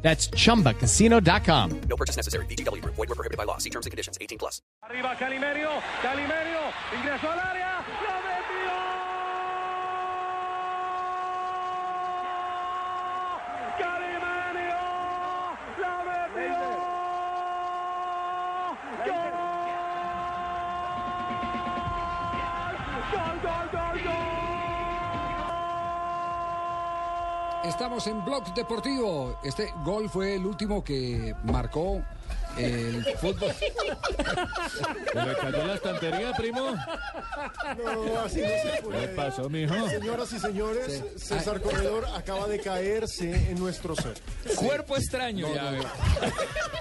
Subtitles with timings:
[0.00, 1.80] That's chumbacasino.com.
[1.88, 2.46] No purchase necessary.
[2.46, 2.82] BGW.
[2.84, 3.58] Void were prohibited by law.
[3.58, 4.16] See terms and conditions.
[4.20, 4.62] 18 plus.
[4.88, 5.70] Arriba Calimerio,
[6.02, 6.60] Calimerio,
[6.96, 8.74] ingresó al área, lo metió.
[13.78, 14.80] Calimerio,
[15.78, 16.58] lo metió.
[23.10, 24.37] Gol, gol, gol, gol,
[27.64, 29.38] Estamos en Blog Deportivo.
[29.42, 32.02] Este gol fue el último que marcó
[32.56, 33.52] el fútbol.
[33.52, 36.70] ¿Se le cayó la estantería, primo?
[36.70, 39.00] No, así no se puede.
[39.00, 39.88] ¿Qué pasó, mijo?
[39.88, 44.20] Señoras y señores, César Corredor acaba de caerse en nuestro set.
[44.56, 45.80] Cuerpo extraño, ya ve.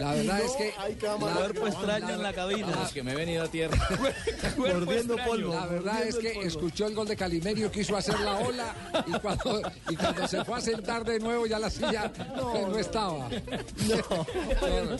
[0.00, 2.88] La verdad No es que hay Cuerpo extraño en la cabina.
[2.92, 3.76] que me he venido a tierra.
[4.56, 5.54] Mordiendo polvo.
[5.54, 8.74] La verdad es que escuchó el gol de Calimerio, quiso hacer la ola
[9.06, 13.28] y cuando, y cuando se fue a sentar de nuevo ya la silla no, estaba.
[13.28, 14.98] No,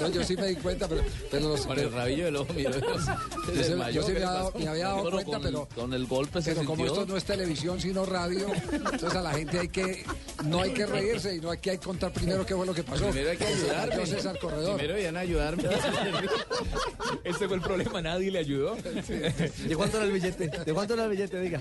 [0.00, 2.70] no, yo sí me di cuenta, pero, pero los- Con el rabillo del ojo, mira.
[2.70, 6.40] yo, sí- yo sí me, había dado- me había dado cuenta, pero, Con el golpe
[6.42, 10.04] se pero como esto no es televisión sino radio, entonces a la gente hay que
[10.44, 10.86] no hay que
[11.18, 13.06] reírse y no hay que contar primero qué fue lo que pasó.
[13.08, 13.96] Primero hay que ayudarme.
[13.96, 14.76] cayó César Corredor.
[14.76, 15.64] Primero iban a ayudarme.
[17.24, 18.76] Ese fue el problema, nadie le ayudó.
[18.76, 20.48] ¿De cuánto era el billete?
[20.64, 21.40] ¿De cuánto era el billete?
[21.40, 21.60] Diga.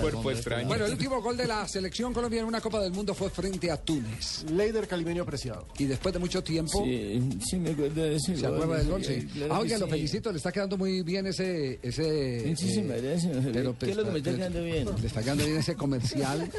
[0.00, 0.68] Cuerpo extraño.
[0.68, 3.70] Bueno, el último gol de la selección colombiana en una Copa del Mundo fue frente
[3.70, 4.44] a Túnez.
[4.50, 5.66] Leider Calimenio apreciado.
[5.78, 9.04] Y después de mucho tiempo, Sí, sí me acuerdo de ese ¿se acuerda del gol?
[9.04, 9.26] Sí.
[9.32, 11.78] claro Ah, oiga, lo felicito, le está quedando muy bien ese...
[11.82, 13.36] ese Muchísimas eh, gracias.
[13.52, 14.88] pero, ¿Qué es lo que me está pues, quedando bien?
[15.00, 16.50] Le está quedando bien ese comercial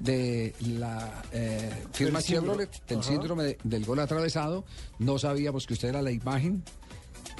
[0.00, 1.55] de la eh,
[1.92, 2.22] firma.
[2.22, 4.64] Chevrolet, del síndrome de- del gol atravesado.
[4.98, 6.62] No sabíamos que usted era la imagen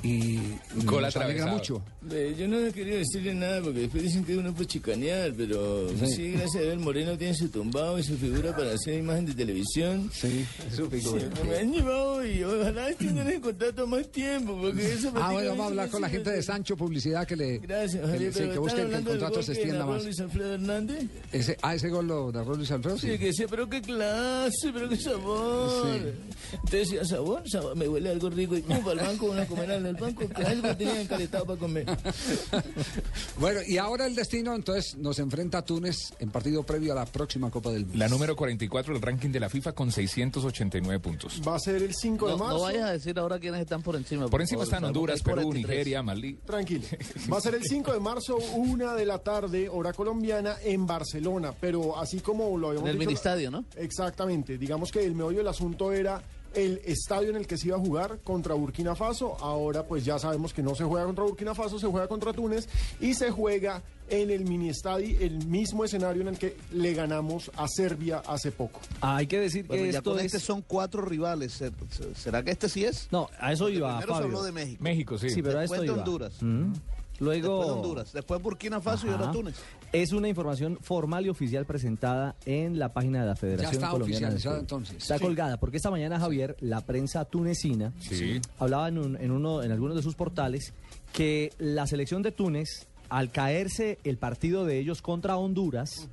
[0.02, 0.38] y
[0.84, 1.82] Gol nos alegra mucho.
[2.38, 6.56] Yo no quería decirle nada porque después dicen que uno puede chicanear, pero sí, gracias
[6.56, 10.08] a Dios, Moreno tiene su tumbado y su figura para hacer imagen de televisión.
[10.12, 11.22] Sí, su figura.
[11.22, 15.50] Sí, me han llevado y ojalá estén en contrato más tiempo porque eso Ah, bueno,
[15.50, 16.76] vamos a hablar con la gente de Sancho.
[16.76, 19.52] Publicidad que le Gracias, que, Javier, sí, pero que ¿están busquen que el contrato se
[19.52, 20.04] extienda más.
[20.04, 21.04] Luis Alfredo Hernández?
[21.32, 22.98] Ese, ah, ese gol lo narró Luis Alfredo.
[22.98, 23.18] Sí, Sí.
[23.18, 26.12] que decía, pero qué clase, pero qué sabor.
[26.52, 28.56] Entonces decía, sabor, sabor, me huele algo rico.
[28.56, 31.46] Y pum, para el banco, uno a comer en el banco, que algo tenía encalentado
[31.46, 31.86] para comer.
[33.38, 37.04] Bueno, y ahora el destino entonces nos enfrenta a Túnez en partido previo a la
[37.04, 37.98] próxima Copa del Mundo.
[37.98, 41.40] La número 44 del ranking de la FIFA con 689 puntos.
[41.46, 42.54] Va a ser el 5 de No, marzo.
[42.56, 44.28] no vayas a decir ahora quiénes están por encima.
[44.28, 45.68] Por encima están Honduras, Perú, 43.
[45.68, 46.34] Nigeria, Malí.
[46.46, 46.84] Tranquilo.
[47.32, 51.52] Va a ser el 5 de marzo, una de la tarde, hora colombiana, en Barcelona.
[51.60, 53.64] Pero así como lo habíamos En el dicho- ministadio, ¿no?
[53.76, 54.56] Exactamente.
[54.58, 56.22] Digamos que el meollo del asunto era
[56.56, 59.36] el estadio en el que se iba a jugar contra Burkina Faso.
[59.40, 62.68] Ahora pues ya sabemos que no se juega contra Burkina Faso, se juega contra Túnez
[63.00, 67.50] y se juega en el mini estadio, el mismo escenario en el que le ganamos
[67.56, 68.80] a Serbia hace poco.
[69.00, 70.26] Hay que decir Bueno, que ya esto con es...
[70.26, 71.52] este son cuatro rivales.
[71.52, 73.08] ¿Se- se- ¿Será que este sí es?
[73.10, 74.82] No, a eso iba, Primero se habló de México.
[74.82, 75.30] México, sí.
[75.30, 76.04] Sí, pero a después esto de iba.
[76.04, 76.34] Honduras.
[76.40, 76.72] Mm.
[77.18, 77.48] Luego...
[77.48, 78.12] Después de Honduras.
[78.12, 79.32] Después Burkina Faso y ahora.
[79.32, 79.56] Túnez.
[79.92, 84.26] Es una información formal y oficial presentada en la página de la Federación está Colombiana
[84.26, 84.96] oficializada, entonces.
[84.98, 85.24] Está Sí.
[85.24, 88.40] colgada, porque esta mañana, Javier, la prensa tunecina Sí.
[88.58, 90.74] hablaba en, un- en uno, en algunos de sus portales
[91.12, 96.08] que la selección de Túnez, al caerse el partido de ellos contra Honduras,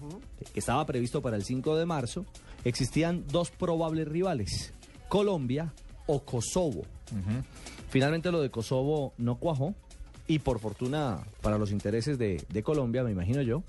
[0.54, 2.26] que estaba previsto para el 5 de marzo,
[2.64, 4.72] existían dos probables rivales,
[5.10, 5.74] Colombia
[6.06, 6.84] o Kosovo.
[7.90, 9.74] Finalmente lo de Kosovo no cuajó
[10.28, 13.64] y por fortuna para los intereses de, Colombia, me imagino yo,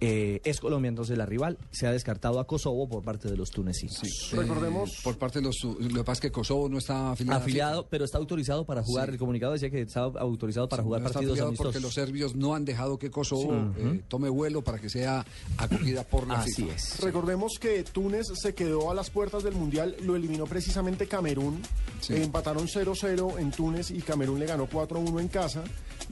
[0.00, 1.58] eh, es Colombia entonces la rival.
[1.70, 4.30] Se ha descartado a Kosovo por parte de los tunecinos.
[4.32, 5.56] Recordemos- Eh, por parte de los...
[5.64, 7.40] Lo que pasa es que Kosovo no está afiliado.
[7.40, 9.06] Afiliado, pero está autorizado para jugar.
[9.08, 9.12] Sí.
[9.12, 10.86] El comunicado decía que estaba autorizado para FIFA.
[10.86, 11.72] jugar No está partidos amistosos.
[11.72, 13.80] porque los serbios no han dejado que Kosovo Sí.
[13.82, 15.24] eh, tome vuelo para que sea
[15.58, 16.74] acogida por la Así FIFA.
[16.74, 17.00] es.
[17.00, 21.62] Recordemos que Túnez se quedó a las puertas del Mundial, lo eliminó precisamente Camerún.
[22.00, 22.14] Sí.
[22.14, 25.64] Eh, empataron 0-0 en Túnez y Camerún le ganó 4-1 en casa.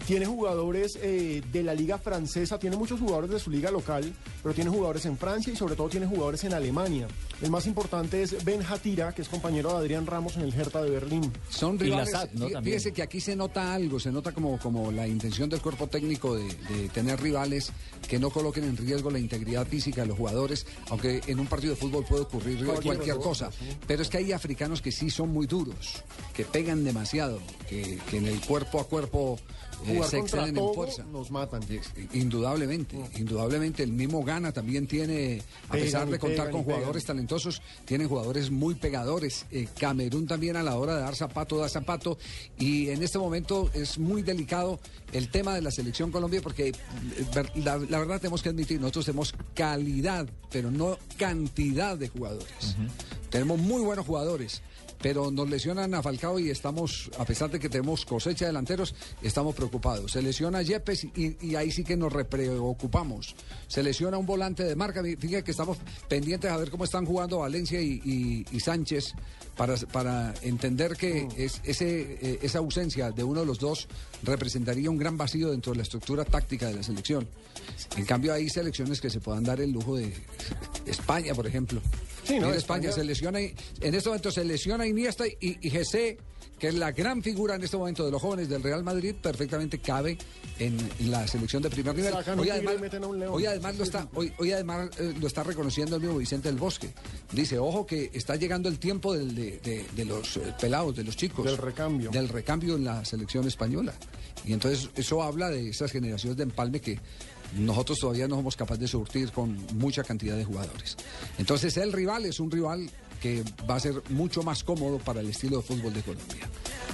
[0.06, 4.12] Tiene jugadores eh, de la liga francesa, tiene muchos jugadores de su liga local,
[4.42, 7.08] pero tiene jugadores en Francia y sobre todo tiene jugadores en Alemania.
[7.40, 10.82] El más importante es Ben Hatira, que es compañero de Adrián Ramos en el Hertha
[10.82, 11.32] de Berlín.
[11.48, 12.12] Son Y rivales.
[12.34, 12.48] ¿no?
[12.62, 16.34] Fíjese que aquí se nota algo, se nota como, como la intención del cuerpo técnico
[16.36, 17.72] de, de tener rivales
[18.08, 21.74] que no coloquen en riesgo la integridad física de los jugadores, aunque en un partido
[21.74, 23.50] de fútbol puede ocurrir cualquier, cosa.
[23.86, 26.02] Pero es que hay africanos que sí son muy duros,
[26.34, 29.38] que pegan demasiado, que, que en el cuerpo a cuerpo
[29.86, 31.04] Jugar se contra en fuerza.
[31.04, 31.62] nos matan.
[32.12, 33.82] Indudablemente, indudablemente.
[33.82, 36.76] El mismo Ghana también tiene, a Pegan pesar de contar pegan con pegan.
[36.76, 39.46] jugadores talentosos, tienen jugadores muy pegadores.
[39.50, 42.18] Eh, Camerún también a la hora de dar zapato, da zapato.
[42.58, 44.80] Y en este momento es muy delicado
[45.12, 46.74] el tema de la selección Colombia porque eh,
[47.56, 52.76] la verdad tenemos que admitir, nosotros tenemos calidad, pero no cantidad de jugadores.
[53.30, 54.62] Tenemos muy buenos jugadores.
[55.02, 58.94] Pero nos lesionan a Falcao y estamos, a pesar de que tenemos cosecha de delanteros,
[59.20, 60.12] estamos preocupados.
[60.12, 63.34] Se lesiona a Yepes y, y ahí sí que nos repreocupamos.
[63.66, 65.02] Se lesiona un volante de marca.
[65.02, 65.78] Fíjate que estamos
[66.08, 69.14] pendientes a ver cómo están jugando Valencia y, y- y Sánchez
[69.56, 73.88] para, para entender que es, ese, eh, esa ausencia de uno de los dos
[74.22, 77.26] representaría un gran vacío dentro de la estructura táctica de la selección.
[77.96, 80.12] En cambio, hay selecciones que se puedan dar el lujo de
[80.86, 81.80] España, por ejemplo.
[82.24, 82.46] Sí, ¿no?
[82.46, 86.16] Mira, España, España- se lesiona, y- en este momento se lesiona Iniesta y, y Jesse,
[86.58, 89.78] que es la gran figura en este momento de los jóvenes del Real Madrid, perfectamente
[89.80, 90.16] cabe
[90.60, 90.78] en
[91.10, 92.12] la selección de primer nivel.
[92.38, 92.74] Hoy además,
[93.32, 96.58] hoy además lo está, hoy, hoy además eh, lo está reconociendo el mismo Vicente del
[96.58, 96.90] Bosque.
[97.32, 101.02] Dice, ojo que está llegando el tiempo del- de, de- de los eh, pelados, de
[101.02, 101.44] los chicos.
[101.44, 102.10] Del recambio.
[102.12, 103.92] Del recambio en la selección española.
[104.44, 107.00] Y entonces eso habla de esas generaciones de empalme que
[107.56, 110.96] nosotros todavía no somos capaces de surtir con mucha cantidad de jugadores.
[111.38, 112.90] Entonces el rival es un rival
[113.20, 116.48] que va a ser mucho más cómodo para el estilo de fútbol de Colombia.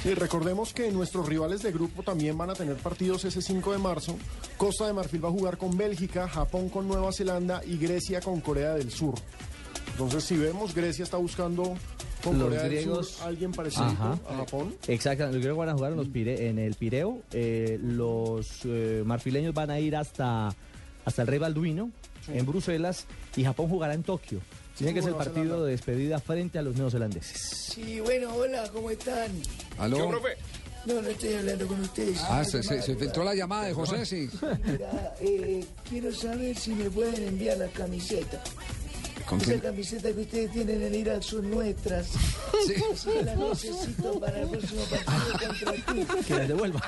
[0.05, 3.79] Y recordemos que nuestros rivales de grupo también van a tener partidos ese 5 de
[3.79, 4.17] marzo.
[4.57, 8.41] Costa de Marfil va a jugar con Bélgica, Japón con Nueva Zelanda y Grecia con
[8.41, 9.15] Corea del Sur.
[9.93, 11.75] Entonces, si vemos, Grecia está buscando
[12.23, 14.19] con Los Corea griegos- Sur alguien parecido Ajá.
[14.29, 14.75] a Japón.
[14.87, 19.03] Exacto, los griegos van a jugar en, los Pire- en el Pireo, eh, los eh,
[19.05, 20.55] marfileños van a ir hasta,
[21.05, 21.91] hasta el Rey Balduino,
[22.29, 23.07] en Bruselas,
[23.37, 24.41] y Japón jugará en Tokio.
[24.77, 27.73] Tiene que ser el partido de despedida frente a los neozelandeses.
[27.75, 29.31] Sí, bueno, hola, ¿cómo están?
[29.79, 30.11] ¿Aló?
[30.87, 32.19] No, no estoy hablando con ustedes.
[32.23, 34.31] Ah, se, se- se filtró la llamada de José, sí.
[34.65, 38.41] Mira, eh, quiero saber si me pueden enviar las camisetas.
[39.29, 39.61] ¿Con Esas quién?
[39.61, 42.09] camisetas que ustedes tienen en Irak son nuestras.
[42.67, 42.75] Sí.
[43.13, 46.25] Que las necesito para el próximo partido contra ti.
[46.27, 46.83] Que las devuelvan.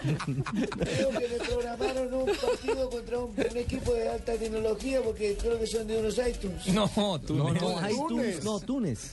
[0.80, 5.58] Creo que me programaron un partido contra un, un equipo de alta tecnología porque creo
[5.58, 6.66] que son de unos iTunes.
[6.68, 6.88] No,
[7.20, 7.60] tú no, no.
[7.60, 7.96] Túnez.
[8.08, 9.12] Túnez, no, Túnez.